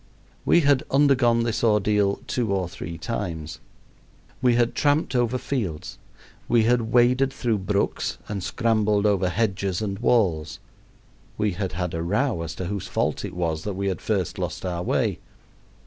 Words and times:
We 0.45 0.61
had 0.61 0.81
undergone 0.89 1.43
this 1.43 1.63
ordeal 1.63 2.21
two 2.25 2.51
or 2.51 2.67
three 2.67 2.97
times. 2.97 3.59
We 4.41 4.55
had 4.55 4.73
tramped 4.73 5.15
over 5.15 5.37
fields. 5.37 5.99
We 6.47 6.63
had 6.63 6.91
waded 6.91 7.31
through 7.31 7.59
brooks 7.59 8.17
and 8.27 8.41
scrambled 8.43 9.05
over 9.05 9.29
hedges 9.29 9.79
and 9.79 9.99
walls. 9.99 10.57
We 11.37 11.51
had 11.51 11.73
had 11.73 11.93
a 11.93 12.01
row 12.01 12.41
as 12.41 12.55
to 12.55 12.65
whose 12.65 12.87
fault 12.87 13.23
it 13.23 13.35
was 13.35 13.63
that 13.63 13.75
we 13.75 13.89
had 13.89 14.01
first 14.01 14.39
lost 14.39 14.65
our 14.65 14.81
way. 14.81 15.19